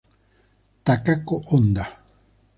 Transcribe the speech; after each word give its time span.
Takako 0.85 1.35
Honda 1.53 1.85